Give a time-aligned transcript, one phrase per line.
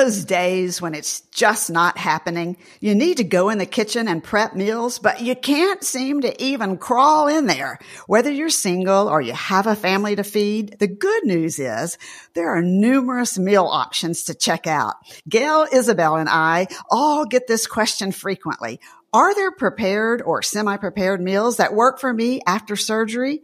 [0.00, 2.56] those days when it's just not happening?
[2.80, 6.42] You need to go in the kitchen and prep meals, but you can't seem to
[6.42, 7.78] even crawl in there.
[8.06, 11.98] Whether you're single or you have a family to feed, the good news is
[12.32, 14.94] there are numerous meal options to check out.
[15.28, 18.80] Gail, Isabel, and I all get this question frequently.
[19.12, 23.42] Are there prepared or semi-prepared meals that work for me after surgery?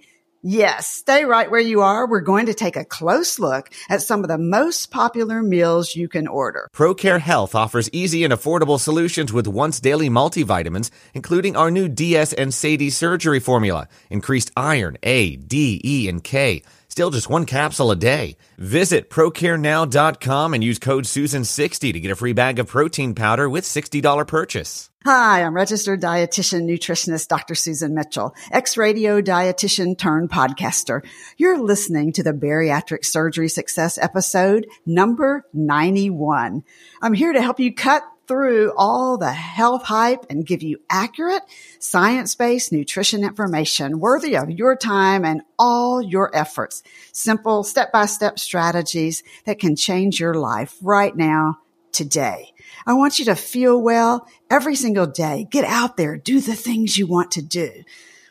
[0.49, 2.07] Yes, stay right where you are.
[2.07, 6.09] We're going to take a close look at some of the most popular meals you
[6.09, 6.69] can order.
[6.73, 12.33] ProCare Health offers easy and affordable solutions with once daily multivitamins, including our new DS
[12.33, 16.63] and SADI surgery formula, increased iron, A, D, E, and K.
[16.97, 18.39] Still just one capsule a day.
[18.57, 23.65] Visit procarenow.com and use code SUSAN60 to get a free bag of protein powder with
[23.65, 24.89] $60 purchase.
[25.05, 27.55] Hi, I'm registered dietitian nutritionist Dr.
[27.55, 31.05] Susan Mitchell, ex-radio dietitian turned podcaster.
[31.37, 36.65] You're listening to the Bariatric Surgery Success episode number 91.
[37.03, 41.43] I'm here to help you cut through all the health hype and give you accurate,
[41.79, 46.83] science-based nutrition information worthy of your time and all your efforts.
[47.13, 51.59] Simple step-by-step strategies that can change your life right now,
[51.93, 52.53] today.
[52.87, 55.47] I want you to feel well every single day.
[55.51, 57.71] Get out there, do the things you want to do.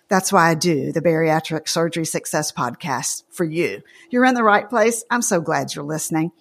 [0.08, 3.82] That's why I do the Bariatric Surgery Success Podcast for you.
[4.12, 5.04] You're in the right place.
[5.10, 6.32] I'm so glad you're listening.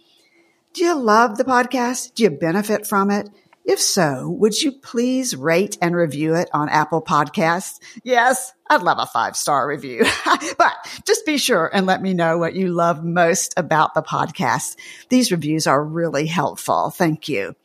[0.75, 2.15] Do you love the podcast?
[2.15, 3.31] Do you benefit from it?
[3.65, 7.81] If so, would you please rate and review it on Apple Podcasts?
[8.03, 10.05] Yes, I'd love a five star review,
[10.59, 10.75] but
[11.07, 14.77] just be sure and let me know what you love most about the podcast.
[15.09, 16.91] These reviews are really helpful.
[16.91, 17.57] Thank you.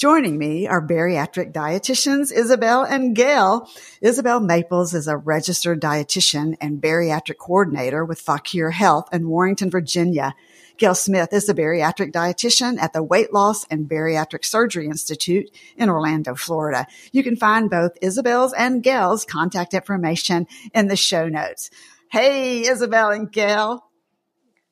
[0.00, 3.68] Joining me are bariatric dietitians Isabel and Gail.
[4.00, 10.34] Isabel Maples is a registered dietitian and bariatric coordinator with Fauquier Health in Warrenton, Virginia.
[10.78, 15.90] Gail Smith is a bariatric dietitian at the Weight Loss and Bariatric Surgery Institute in
[15.90, 16.86] Orlando, Florida.
[17.12, 21.68] You can find both Isabel's and Gail's contact information in the show notes.
[22.10, 23.84] Hey, Isabel and Gail.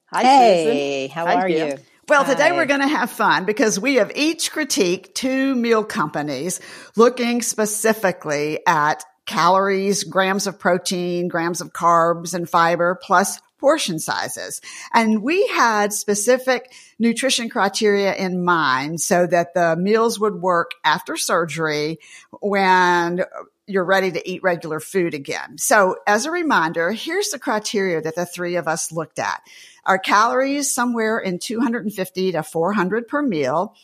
[0.07, 1.15] Hi, hey, Susan.
[1.15, 1.69] how Hi, are Gail.
[1.69, 1.79] you?
[2.09, 6.59] Well, today we're going to have fun because we have each critiqued two meal companies
[6.97, 14.63] looking specifically at calories, grams of protein, grams of carbs and fiber, plus portion sizes.
[14.95, 21.15] And we had specific nutrition criteria in mind so that the meals would work after
[21.15, 21.99] surgery
[22.41, 23.23] when
[23.69, 25.59] you're ready to eat regular food again.
[25.59, 29.43] So as a reminder, here's the criteria that the three of us looked at.
[29.85, 33.75] Our calories somewhere in 250 to 400 per meal,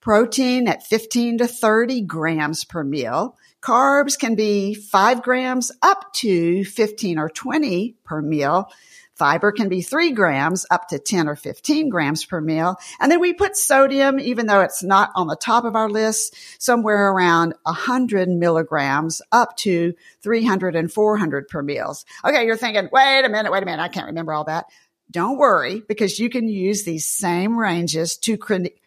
[0.00, 3.36] protein at 15 to 30 grams per meal.
[3.60, 8.70] Carbs can be five grams up to 15 or 20 per meal
[9.22, 12.74] Fiber can be three grams up to 10 or 15 grams per meal.
[12.98, 16.34] And then we put sodium, even though it's not on the top of our list,
[16.60, 22.04] somewhere around 100 milligrams up to 300 and 400 per meals.
[22.24, 22.46] Okay.
[22.46, 23.80] You're thinking, wait a minute, wait a minute.
[23.80, 24.66] I can't remember all that.
[25.08, 28.36] Don't worry because you can use these same ranges to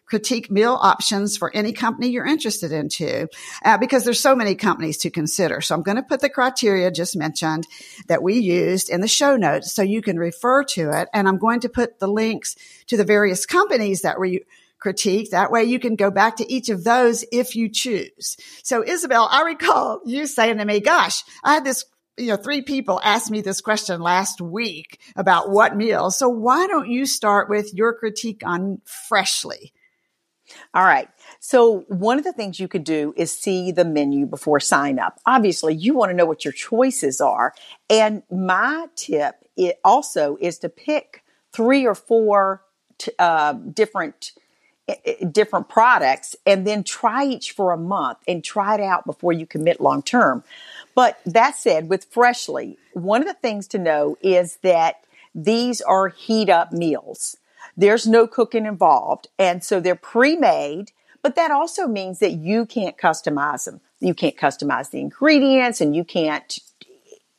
[0.06, 3.28] critique meal options for any company you're interested in too,
[3.64, 5.60] uh, because there's so many companies to consider.
[5.60, 7.66] So I'm going to put the criteria just mentioned
[8.08, 11.08] that we used in the show notes so you can refer to it.
[11.12, 12.56] And I'm going to put the links
[12.86, 14.44] to the various companies that we
[14.78, 15.30] critique.
[15.30, 18.36] That way you can go back to each of those if you choose.
[18.62, 21.84] So Isabel, I recall you saying to me, gosh, I had this
[22.18, 26.10] you know, three people asked me this question last week about what meal.
[26.10, 29.72] So why don't you start with your critique on freshly?
[30.74, 31.08] All right.
[31.40, 35.20] So one of the things you could do is see the menu before sign up.
[35.26, 37.54] Obviously, you want to know what your choices are.
[37.90, 42.62] And my tip it also is to pick three or four
[42.98, 44.32] t- uh, different
[45.32, 49.44] different products and then try each for a month and try it out before you
[49.44, 50.44] commit long term.
[50.94, 55.04] But that said, with Freshly, one of the things to know is that
[55.34, 57.36] these are heat up meals.
[57.76, 59.28] There's no cooking involved.
[59.38, 60.92] And so they're pre-made,
[61.22, 63.80] but that also means that you can't customize them.
[64.00, 66.58] You can't customize the ingredients and you can't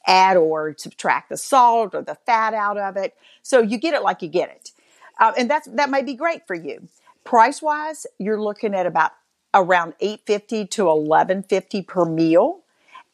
[0.06, 3.16] add or subtract the salt or the fat out of it.
[3.42, 4.72] So you get it like you get it.
[5.19, 6.88] Uh, and that's, that might be great for you.
[7.24, 9.12] Price wise, you're looking at about
[9.54, 12.62] around 850 to 1150 per meal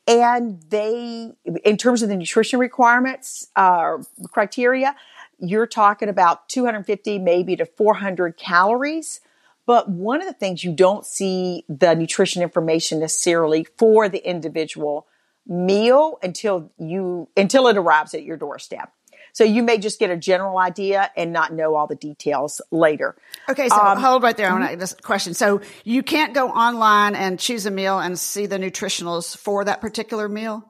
[0.08, 1.32] and they
[1.64, 3.98] in terms of the nutrition requirements uh,
[4.32, 4.96] criteria
[5.44, 9.20] you're talking about 250 maybe to 400 calories
[9.66, 15.08] but one of the things you don't see the nutrition information necessarily for the individual
[15.46, 18.92] meal until you until it arrives at your doorstep
[19.34, 23.16] So you may just get a general idea and not know all the details later.
[23.50, 24.50] Okay, so um, hold right there.
[24.50, 25.34] I want to question.
[25.34, 29.82] So you can't go online and choose a meal and see the nutritionals for that
[29.82, 30.70] particular meal?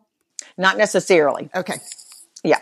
[0.58, 1.50] Not necessarily.
[1.54, 1.76] Okay.
[2.44, 2.62] Yeah.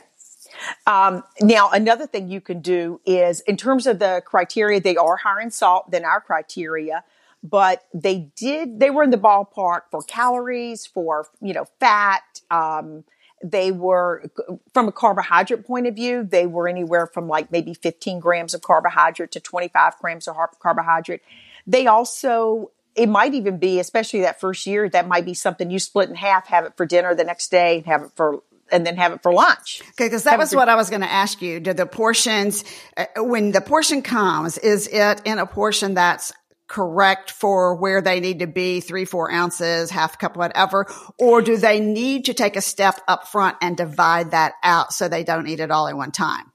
[0.88, 5.18] Um, now, another thing you can do is in terms of the criteria, they are
[5.18, 7.04] higher in salt than our criteria,
[7.44, 13.04] but they did, they were in the ballpark for calories, for, you know, fat, um,
[13.44, 14.30] they were
[14.74, 18.62] from a carbohydrate point of view they were anywhere from like maybe 15 grams of
[18.62, 21.22] carbohydrate to 25 grams of carbohydrate.
[21.66, 25.80] They also it might even be especially that first year that might be something you
[25.80, 28.98] split in half have it for dinner the next day have it for and then
[28.98, 29.82] have it for lunch.
[29.82, 31.60] Okay, because that have was what I was going to ask you.
[31.60, 32.64] Do the portions,
[32.98, 36.34] uh, when the portion comes, is it in a portion that's
[36.68, 40.88] correct for where they need to be, three, four ounces, half cup, whatever?
[41.20, 45.10] Or do they need to take a step up front and divide that out so
[45.10, 46.52] they don't eat it all at one time?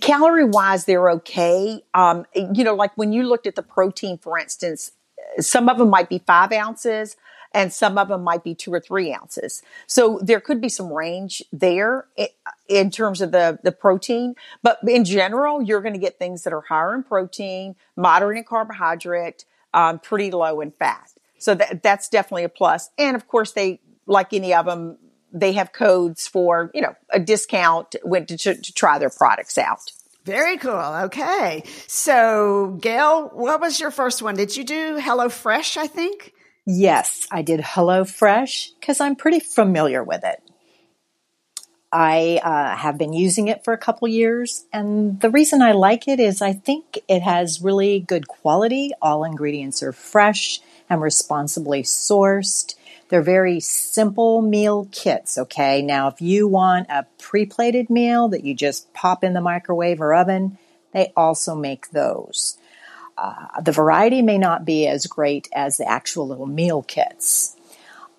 [0.00, 1.80] Calorie wise, they're okay.
[1.94, 4.90] Um, you know, like when you looked at the protein, for instance,
[5.38, 7.16] some of them might be five ounces
[7.56, 9.62] and some of them might be two or three ounces.
[9.86, 12.06] So there could be some range there
[12.68, 14.34] in terms of the, the protein.
[14.62, 18.44] But in general, you're going to get things that are higher in protein, moderate in
[18.44, 21.10] carbohydrate, um, pretty low in fat.
[21.38, 22.90] So that, that's definitely a plus.
[22.98, 24.98] And of course, they, like any of them,
[25.32, 29.92] they have codes for, you know, a discount when to, to try their products out.
[30.26, 30.72] Very cool.
[31.04, 31.62] Okay.
[31.86, 34.34] So, Gail, what was your first one?
[34.34, 36.34] Did you do Hello Fresh, I think?
[36.66, 40.42] Yes, I did HelloFresh because I'm pretty familiar with it.
[41.92, 46.08] I uh, have been using it for a couple years, and the reason I like
[46.08, 48.90] it is I think it has really good quality.
[49.00, 50.60] All ingredients are fresh
[50.90, 52.74] and responsibly sourced.
[53.08, 55.80] They're very simple meal kits, okay?
[55.82, 60.00] Now, if you want a pre plated meal that you just pop in the microwave
[60.00, 60.58] or oven,
[60.92, 62.58] they also make those.
[63.18, 67.56] Uh, the variety may not be as great as the actual little meal kits.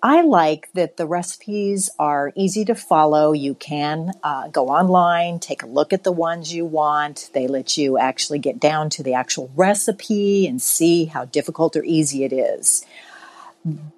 [0.02, 3.32] I like that the recipes are easy to follow.
[3.32, 7.30] You can uh, go online, take a look at the ones you want.
[7.32, 11.82] They let you actually get down to the actual recipe and see how difficult or
[11.82, 12.84] easy it is.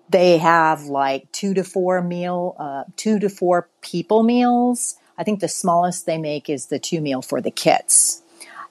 [0.08, 4.96] They have like two to four meal, uh, two to four people meals.
[5.18, 8.22] I think the smallest they make is the two meal for the kits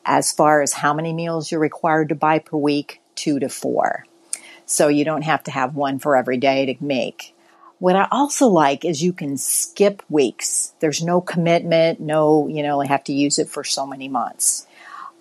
[0.06, 4.06] as far as how many meals you're required to buy per week, two to four.
[4.66, 7.36] So you don't have to have one for every day to make.
[7.80, 10.74] What I also like is you can skip weeks.
[10.80, 14.68] There's no commitment, no, you know, I have to use it for so many months.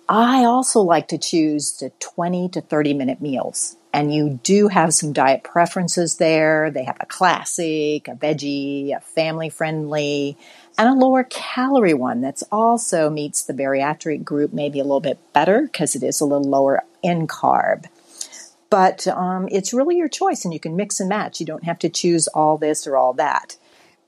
[0.09, 3.77] I also like to choose the 20 to 30 minute meals.
[3.93, 6.69] And you do have some diet preferences there.
[6.69, 10.37] They have a classic, a veggie, a family friendly,
[10.79, 15.19] and a lower calorie one that's also meets the bariatric group maybe a little bit
[15.33, 17.85] better because it is a little lower in carb.
[18.69, 21.41] But um, it's really your choice, and you can mix and match.
[21.41, 23.57] You don't have to choose all this or all that.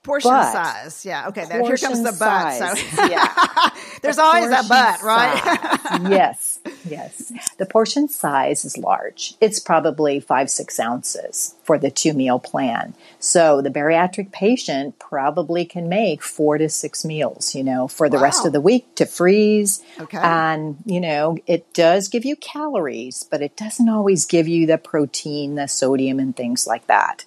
[0.02, 1.28] Portion but, size, yeah.
[1.28, 2.54] Okay, then here comes the butt.
[2.54, 3.70] So yeah,
[4.02, 5.78] there's the always a butt, right?
[6.10, 6.51] yes,
[6.84, 7.32] yes.
[7.58, 9.34] The portion size is large.
[9.40, 12.94] It's probably five, six ounces for the two meal plan.
[13.18, 18.16] So the bariatric patient probably can make four to six meals, you know, for the
[18.16, 18.22] wow.
[18.24, 19.82] rest of the week to freeze.
[19.98, 20.18] Okay.
[20.18, 24.78] And, you know, it does give you calories, but it doesn't always give you the
[24.78, 27.24] protein, the sodium, and things like that.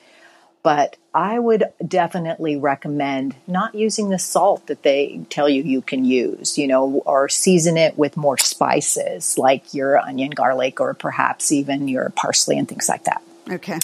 [0.64, 6.04] But I would definitely recommend not using the salt that they tell you you can
[6.04, 11.54] use, you know, or season it with more spices like your onion, garlic, or perhaps
[11.54, 13.22] even your parsley and things like that.
[13.50, 13.80] Okay.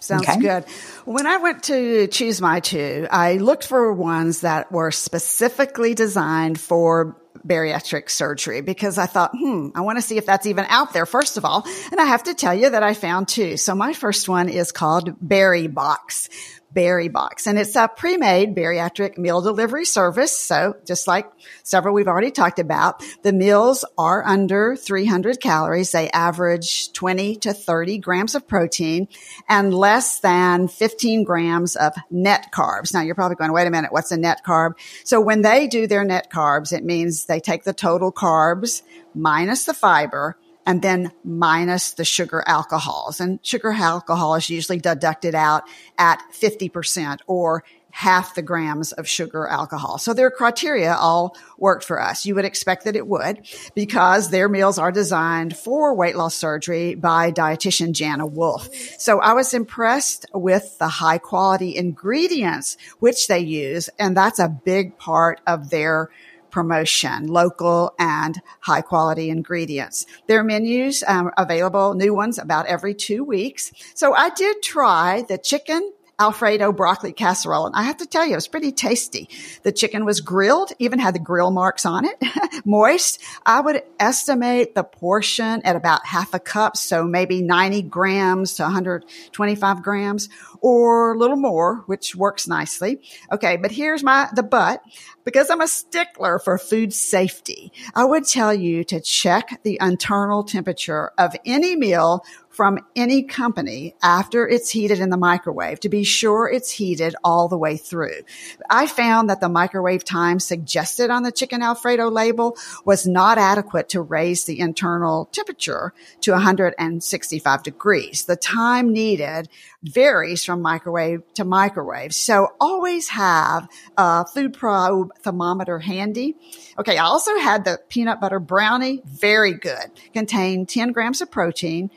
[0.00, 0.40] Sounds okay.
[0.40, 0.64] good.
[1.04, 6.58] When I went to choose my two, I looked for ones that were specifically designed
[6.58, 10.92] for bariatric surgery because I thought, hmm, I want to see if that's even out
[10.92, 11.64] there, first of all.
[11.92, 13.56] And I have to tell you that I found two.
[13.56, 16.28] So my first one is called Berry Box.
[16.72, 17.46] Berry Box.
[17.46, 20.36] And it's a pre-made bariatric meal delivery service.
[20.36, 21.30] So just like
[21.62, 25.92] several we've already talked about, the meals are under 300 calories.
[25.92, 29.08] They average 20 to 30 grams of protein
[29.48, 32.94] and less than 15 grams of net carbs.
[32.94, 34.72] Now you're probably going, wait a minute, what's a net carb?
[35.04, 38.82] So when they do their net carbs, it means they take the total carbs
[39.14, 43.20] minus the fiber and then minus the sugar alcohols.
[43.20, 45.64] And sugar alcohol is usually deducted out
[45.98, 49.98] at 50% or half the grams of sugar alcohol.
[49.98, 52.24] So their criteria all worked for us.
[52.24, 56.94] You would expect that it would because their meals are designed for weight loss surgery
[56.94, 58.74] by dietitian Jana Wolf.
[58.98, 63.90] So I was impressed with the high quality ingredients which they use.
[63.98, 66.08] And that's a big part of their
[66.52, 70.06] promotion, local and high quality ingredients.
[70.28, 73.72] Their menus um, available, new ones about every two weeks.
[73.94, 77.66] So I did try the chicken Alfredo broccoli casserole.
[77.66, 79.28] And I have to tell you, it was pretty tasty.
[79.64, 82.16] The chicken was grilled, even had the grill marks on it,
[82.64, 83.20] moist.
[83.44, 86.76] I would estimate the portion at about half a cup.
[86.76, 90.28] So maybe 90 grams to 125 grams
[90.60, 93.00] or a little more, which works nicely.
[93.32, 93.56] Okay.
[93.56, 94.80] But here's my, the but
[95.24, 97.72] because I'm a stickler for food safety.
[97.94, 103.94] I would tell you to check the internal temperature of any meal from any company
[104.02, 108.22] after it's heated in the microwave to be sure it's heated all the way through.
[108.68, 113.88] I found that the microwave time suggested on the chicken Alfredo label was not adequate
[113.90, 118.24] to raise the internal temperature to 165 degrees.
[118.26, 119.48] The time needed
[119.82, 122.14] varies from microwave to microwave.
[122.14, 126.36] So always have a food probe thermometer handy.
[126.78, 126.98] Okay.
[126.98, 129.02] I also had the peanut butter brownie.
[129.04, 129.90] Very good.
[130.12, 131.90] Contained 10 grams of protein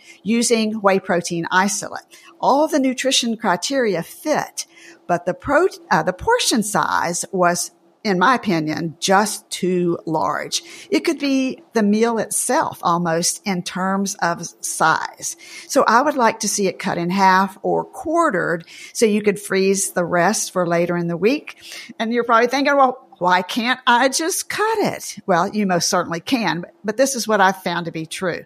[0.45, 2.03] using whey protein isolate.
[2.39, 4.67] All the nutrition criteria fit,
[5.07, 7.71] but the pro, uh, the portion size was
[8.03, 10.61] in my opinion, just too large.
[10.91, 15.35] It could be the meal itself almost in terms of size.
[15.67, 19.39] So I would like to see it cut in half or quartered so you could
[19.39, 21.57] freeze the rest for later in the week.
[21.97, 25.17] And you're probably thinking, well, why can't I just cut it?
[25.25, 28.45] Well, you most certainly can, but, but this is what I've found to be true.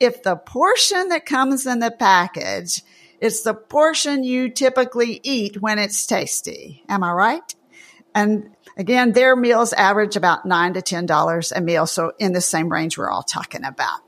[0.00, 2.82] If the portion that comes in the package,
[3.20, 6.84] it's the portion you typically eat when it's tasty.
[6.88, 7.54] Am I right?
[8.14, 11.86] And again, their meals average about nine to ten dollars a meal.
[11.86, 14.00] So in the same range we're all talking about.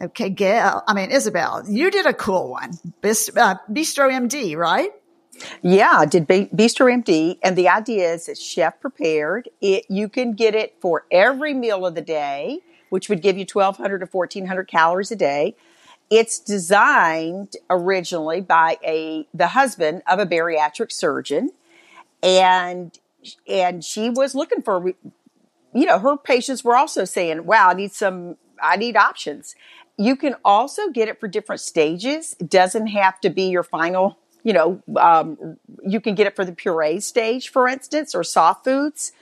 [0.00, 2.72] Okay, Gail, I mean, Isabel, you did a cool one.
[3.02, 4.90] Bistro, uh, Bistro MD, right?
[5.62, 7.38] Yeah, I did Bistro MD.
[7.42, 9.48] And the idea is it's chef prepared.
[9.60, 12.60] It, you can get it for every meal of the day,
[12.92, 15.56] which would give you 1200 to 1400 calories a day.
[16.10, 21.52] It's designed originally by a, the husband of a bariatric surgeon.
[22.22, 22.98] And
[23.48, 24.92] and she was looking for,
[25.72, 29.54] you know, her patients were also saying, wow, I need some, I need options.
[29.96, 32.36] You can also get it for different stages.
[32.40, 36.44] It doesn't have to be your final, you know, um, you can get it for
[36.44, 39.12] the puree stage, for instance, or soft foods.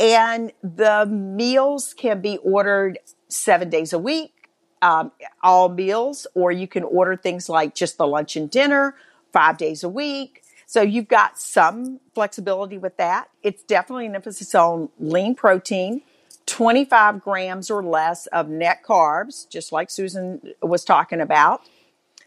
[0.00, 4.48] And the meals can be ordered seven days a week,
[4.82, 8.96] um, all meals, or you can order things like just the lunch and dinner
[9.32, 10.40] five days a week
[10.70, 13.28] so you've got some flexibility with that.
[13.42, 16.02] It's definitely an emphasis on lean protein,
[16.46, 21.62] 25 grams or less of net carbs, just like Susan was talking about.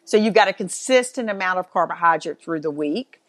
[0.04, 3.22] So you've got a consistent amount of carbohydrate through the week.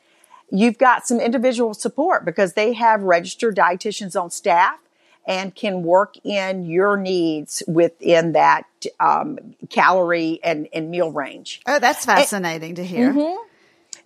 [0.55, 4.79] You've got some individual support because they have registered dietitians on staff
[5.27, 8.67] and can work in your needs within that
[9.01, 9.39] um,
[9.71, 11.63] calorie and, and, meal range.
[11.67, 13.13] Oh, that's fascinating and, to hear.
[13.13, 13.45] Mm-hmm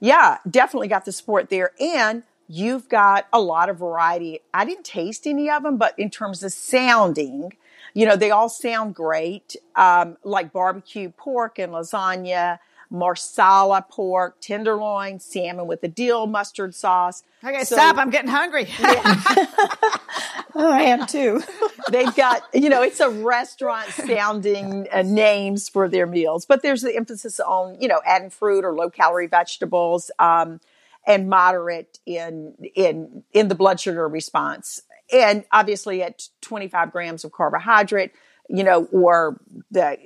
[0.00, 1.72] yeah, definitely got the support there.
[1.80, 4.40] And you've got a lot of variety.
[4.54, 7.52] I didn't taste any of them, but in terms of sounding,
[7.94, 12.58] you know, they all sound great, um, like barbecue pork and lasagna,
[12.90, 17.22] marsala pork, tenderloin, salmon with a dill mustard sauce.
[17.44, 17.96] Okay, so, stop.
[17.96, 18.66] I'm getting hungry.
[18.78, 19.02] Yeah.
[20.54, 21.42] oh, I am too.
[21.90, 26.82] They've got, you know, it's a restaurant sounding uh, names for their meals, but there's
[26.82, 30.60] the emphasis on, you know, adding fruit or low calorie vegetables, um,
[31.06, 34.82] and moderate in, in, in the blood sugar response.
[35.12, 38.12] And obviously at 25 grams of carbohydrate,
[38.48, 39.38] you know, or
[39.70, 39.98] the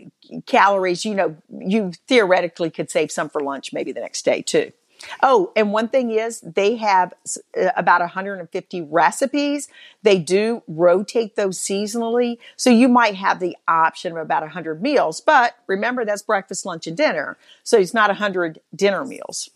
[0.47, 4.73] calories, you know, you theoretically could save some for lunch maybe the next day too.
[5.23, 7.13] Oh, and one thing is they have
[7.61, 9.69] uh, about 150 recipes.
[10.03, 12.39] They do rotate those seasonally.
[12.57, 16.87] So you might have the option of about 100 meals, but remember that's breakfast, lunch,
[16.87, 17.37] and dinner.
[17.65, 19.51] So it's not 100 dinner meals.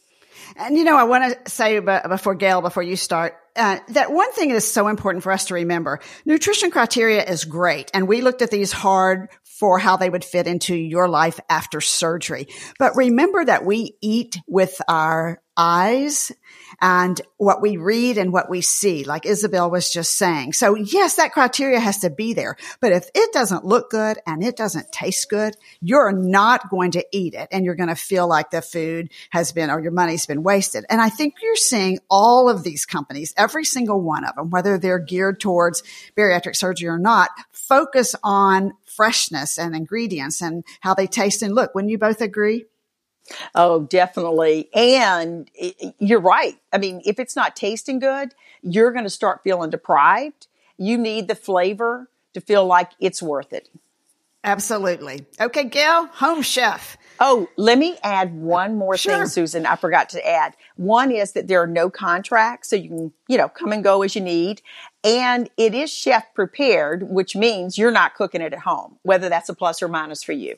[0.57, 4.33] And you know, I want to say before Gail, before you start, uh, that one
[4.33, 6.01] thing is so important for us to remember.
[6.25, 7.91] Nutrition criteria is great.
[7.95, 11.81] And we looked at these hard for how they would fit into your life after
[11.81, 12.47] surgery.
[12.79, 16.33] But remember that we eat with our eyes
[16.81, 20.53] and what we read and what we see, like Isabel was just saying.
[20.53, 22.57] So yes, that criteria has to be there.
[22.81, 27.07] But if it doesn't look good and it doesn't taste good, you're not going to
[27.13, 30.27] eat it and you're going to feel like the food has been or your money's
[30.27, 30.85] been wasted.
[30.91, 34.77] And I think you're seeing all of these companies, every single one of them, whether
[34.77, 35.83] they're geared towards
[36.17, 41.75] bariatric surgery or not, focus on freshness and ingredients and how they taste and look.
[41.75, 42.65] Wouldn't you both agree?
[43.55, 44.69] Oh, definitely.
[44.73, 45.51] And
[45.99, 46.57] you're right.
[46.73, 50.47] I mean, if it's not tasting good, you're going to start feeling deprived.
[50.79, 53.69] You need the flavor to feel like it's worth it.
[54.45, 55.27] Absolutely.
[55.41, 56.97] Okay, Gail, home chef.
[57.19, 59.13] Oh, let me add one more sure.
[59.13, 59.67] thing, Susan.
[59.67, 60.55] I forgot to add.
[60.77, 64.03] One is that there are no contracts, so you can, you know, come and go
[64.03, 64.63] as you need.
[65.07, 69.49] And it is chef prepared, which means you're not cooking it at home, whether that's
[69.49, 70.57] a plus or minus for you.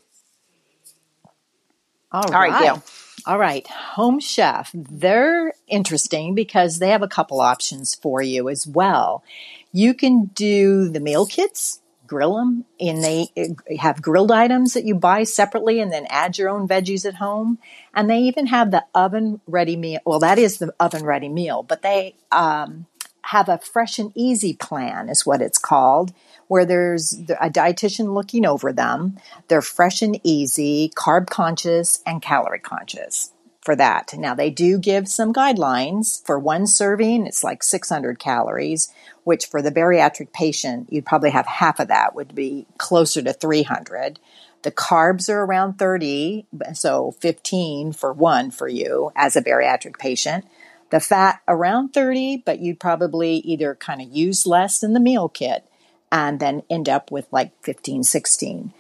[2.11, 2.51] All, All right.
[2.51, 2.83] right, Gail.
[3.27, 4.71] All right, Home Chef.
[4.73, 9.23] They're interesting because they have a couple options for you as well.
[9.71, 13.27] You can do the meal kits, grill them, and they
[13.79, 17.59] have grilled items that you buy separately and then add your own veggies at home.
[17.93, 20.01] And they even have the oven ready meal.
[20.07, 22.87] Well, that is the oven ready meal, but they um,
[23.31, 26.13] have a fresh and easy plan, is what it's called
[26.49, 29.19] where there's a dietitian looking over them.
[29.47, 34.15] They're fresh and easy, carb conscious, and calorie conscious for that.
[34.17, 37.27] Now they do give some guidelines for one serving.
[37.27, 38.93] It's like 600 calories,
[39.25, 43.33] which for the bariatric patient, you'd probably have half of that would be closer to
[43.33, 44.19] 300.
[44.63, 50.47] The carbs are around 30, so 15 for one for you as a bariatric patient.
[50.91, 55.29] The fat around 30, but you'd probably either kind of use less in the meal
[55.29, 55.65] kit
[56.11, 58.73] and then end up with like 15, 16.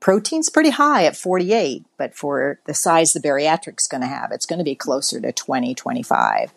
[0.00, 4.46] Protein's pretty high at 48, but for the size the bariatric's going to have, it's
[4.46, 6.52] going to be closer to 20, 25.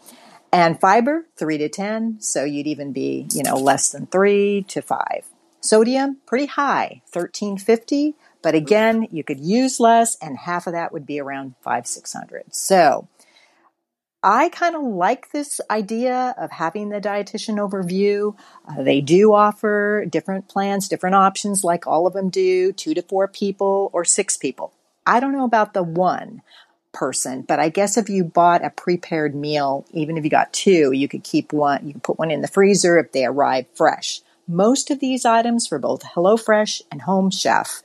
[0.53, 4.81] And fiber, 3 to 10, so you'd even be, you know, less than 3 to
[4.81, 5.25] 5.
[5.59, 11.05] Sodium, pretty high, 1350, but again, you could use less and half of that would
[11.05, 12.53] be around 5 600.
[12.53, 13.07] So,
[14.23, 18.35] I kind of like this idea of having the dietitian overview.
[18.65, 23.01] Uh, they do offer different plans, different options, like all of them do two to
[23.01, 24.71] four people or six people.
[25.05, 26.41] I don't know about the one
[26.93, 30.93] person, but I guess if you bought a prepared meal, even if you got two,
[30.93, 34.21] you could keep one, you can put one in the freezer if they arrive fresh.
[34.47, 37.81] Most of these items for both HelloFresh and Home Chef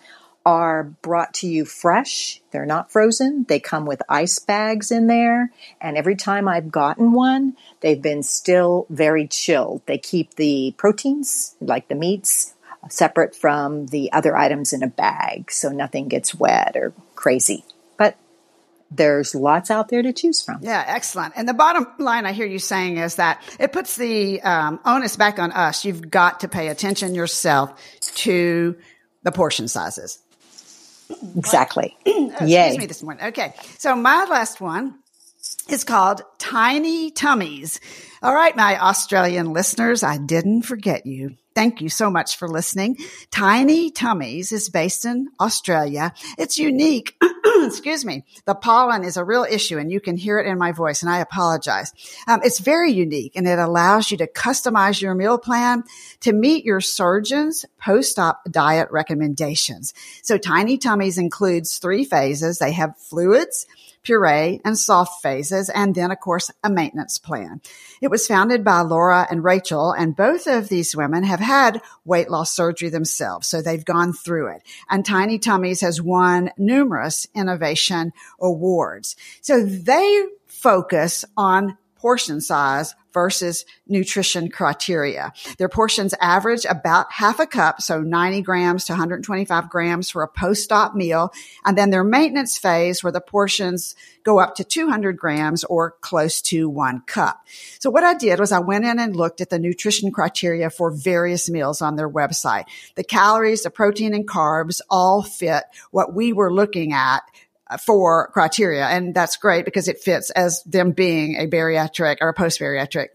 [0.48, 2.40] are brought to you fresh.
[2.52, 3.44] They're not frozen.
[3.46, 5.52] They come with ice bags in there.
[5.78, 9.82] And every time I've gotten one, they've been still very chilled.
[9.84, 12.54] They keep the proteins, like the meats,
[12.88, 15.50] separate from the other items in a bag.
[15.50, 17.66] So nothing gets wet or crazy.
[17.98, 18.16] But
[18.90, 20.60] there's lots out there to choose from.
[20.62, 21.34] Yeah, excellent.
[21.36, 25.14] And the bottom line I hear you saying is that it puts the um, onus
[25.14, 25.84] back on us.
[25.84, 28.78] You've got to pay attention yourself to
[29.24, 30.20] the portion sizes.
[31.36, 31.96] Exactly.
[32.06, 33.26] oh, excuse me this morning.
[33.26, 33.54] Okay.
[33.78, 34.98] So my last one
[35.68, 37.80] is called Tiny Tummies.
[38.22, 41.36] All right, my Australian listeners, I didn't forget you.
[41.58, 42.98] Thank you so much for listening.
[43.32, 46.14] Tiny Tummies is based in Australia.
[46.38, 47.16] It's unique.
[47.64, 48.22] Excuse me.
[48.44, 51.10] The pollen is a real issue and you can hear it in my voice and
[51.10, 51.92] I apologize.
[52.28, 55.82] Um, it's very unique and it allows you to customize your meal plan
[56.20, 59.94] to meet your surgeon's post-op diet recommendations.
[60.22, 62.60] So Tiny Tummies includes three phases.
[62.60, 63.66] They have fluids,
[64.02, 67.60] puree, and soft phases, and then, of course, a maintenance plan.
[68.00, 72.30] It was founded by Laura and Rachel, and both of these women have had weight
[72.30, 74.62] loss surgery themselves, so they've gone through it.
[74.88, 79.16] And Tiny Tummies has won numerous innovation awards.
[79.40, 85.32] So they focus on portion size versus nutrition criteria.
[85.56, 90.28] Their portions average about half a cup, so 90 grams to 125 grams for a
[90.28, 91.32] post-op meal.
[91.64, 96.40] And then their maintenance phase where the portions go up to 200 grams or close
[96.42, 97.40] to one cup.
[97.80, 100.92] So what I did was I went in and looked at the nutrition criteria for
[100.92, 102.66] various meals on their website.
[102.94, 107.22] The calories, the protein and carbs all fit what we were looking at
[107.76, 108.86] for criteria.
[108.86, 113.08] And that's great because it fits as them being a bariatric or a post bariatric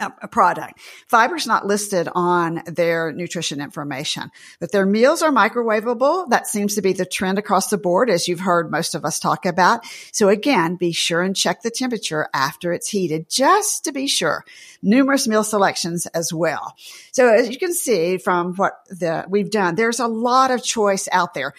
[0.00, 0.80] uh, product.
[1.06, 6.30] Fiber's not listed on their nutrition information, but their meals are microwavable.
[6.30, 9.20] That seems to be the trend across the board, as you've heard most of us
[9.20, 9.84] talk about.
[10.12, 14.44] So again, be sure and check the temperature after it's heated, just to be sure.
[14.82, 16.74] Numerous meal selections as well.
[17.12, 21.06] So as you can see from what the, we've done, there's a lot of choice
[21.12, 21.52] out there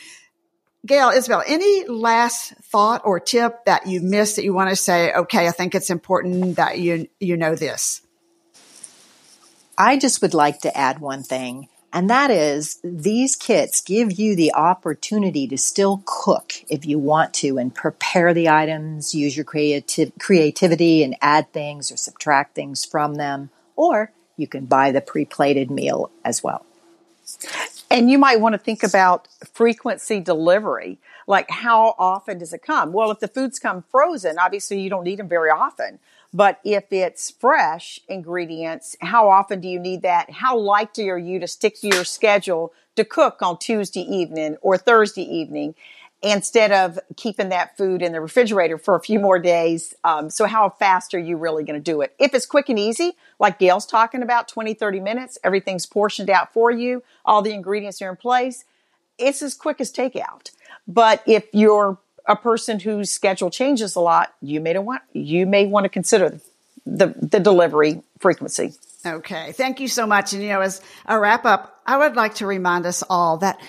[0.86, 5.14] Gail, Isabel, any last thought or tip that you missed that you want to say,
[5.14, 8.02] okay, I think it's important that you, you know this?
[9.78, 11.70] I just would like to add one thing.
[11.94, 17.34] And that is these kits give you the opportunity to still cook if you want
[17.36, 22.84] to and prepare the items, use your creative, creativity and add things or subtract things
[22.84, 23.52] from them.
[23.76, 26.66] Or you can buy the pre-plated meal as well.
[27.94, 31.00] And you might want to think about frequency delivery.
[31.28, 32.92] Like how often does it come?
[32.92, 36.00] Well, if the foods come frozen, obviously you don't need them very often.
[36.34, 40.32] But if it's fresh ingredients, how often do you need that?
[40.32, 44.76] How likely are you to stick to your schedule to cook on Tuesday evening or
[44.76, 45.76] Thursday evening
[46.24, 49.94] instead of keeping that food in the refrigerator for a few more days?
[50.04, 52.16] Um, so how fast are you really going to do it?
[52.18, 56.54] If it's quick and easy, like Gail's talking about, 20, 30 minutes, everything's portioned out
[56.54, 58.64] for you, all the ingredients are in place,
[59.20, 60.52] it's as quick as takeout.
[60.88, 65.66] But if you're a person whose schedule changes a lot, you may want you may
[65.66, 66.40] want to consider
[66.86, 68.74] the the delivery frequency.
[69.06, 70.34] Okay, thank you so much.
[70.34, 73.60] And you know, as a wrap up, I would like to remind us all that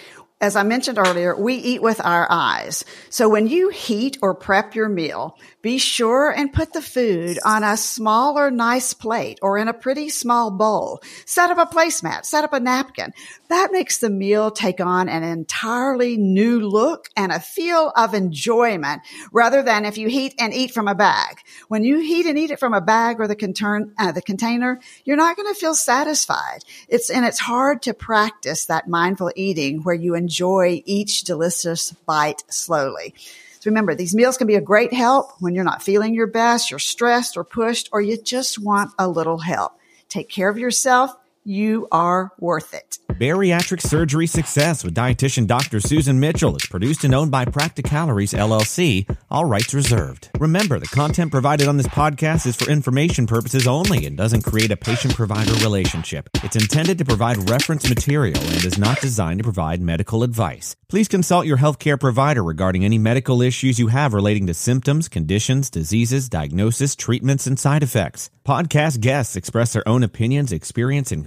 [0.41, 2.85] as I mentioned earlier, we eat with our eyes.
[3.09, 7.65] So when you heat or prep your meal, be sure and put the food on
[7.65, 11.01] a smaller, nice plate or in a pretty small bowl.
[11.25, 13.15] Set up a placemat, set up a napkin.
[13.49, 19.01] That makes the meal take on an entirely new look and a feel of enjoyment
[19.33, 21.39] rather than if you heat and eat from a bag.
[21.69, 24.81] When you heat and eat it from a bag or the, conturn, uh, the container,
[25.05, 26.59] you're not going to feel satisfied.
[26.89, 32.43] It's, and it's hard to practice that mindful eating where you enjoy each delicious bite
[32.49, 33.15] slowly.
[33.61, 36.71] So remember, these meals can be a great help when you're not feeling your best,
[36.71, 39.73] you're stressed or pushed, or you just want a little help.
[40.09, 41.15] Take care of yourself.
[41.47, 42.99] You are worth it.
[43.13, 45.79] Bariatric Surgery Success with dietitian Dr.
[45.79, 50.31] Susan Mitchell is produced and owned by Practicalories LLC, all rights reserved.
[50.41, 54.73] Remember, the content provided on this podcast is for information purposes only and doesn't create
[54.73, 56.29] a patient provider relationship.
[56.43, 60.75] It's intended to provide reference material and is not designed to provide medical advice.
[60.89, 65.71] Please consult your healthcare provider regarding any medical issues you have relating to symptoms, conditions,
[65.71, 68.31] diseases, diagnosis, treatments, and side effects.
[68.45, 71.25] Podcast guests express their own opinions, experience, and